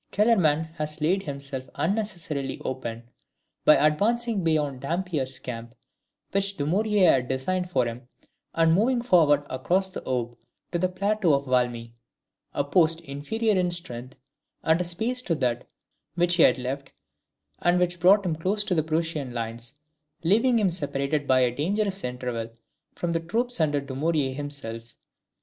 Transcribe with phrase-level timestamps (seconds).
[0.09, 3.03] Kellerman had laid himself unnecessarily open,
[3.65, 5.75] by advancing beyond Dampierre's Camp,
[6.31, 8.07] which Dumouriez had designed for him,
[8.55, 10.39] and moving forward across the Aube
[10.71, 11.93] to the plateau of Valmy,
[12.51, 14.15] a post inferior in strength
[14.63, 15.71] and space to that
[16.15, 16.91] which he had left,
[17.59, 19.79] and which brought him close upon the Prussian lines,
[20.23, 22.49] leaving him separated by a dangerous interval
[22.95, 24.95] from the troops under Dumouriez himself.